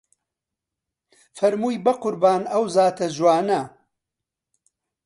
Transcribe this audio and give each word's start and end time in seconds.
فەرمووی 1.37 1.81
بە 1.85 1.93
قوربان 2.01 2.41
ئەو 2.51 2.63
زاتە 2.75 3.07
جوانە 3.15 3.61